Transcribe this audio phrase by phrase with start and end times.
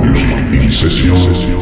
[0.00, 1.61] Music in Session.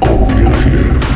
[0.00, 1.09] Obvio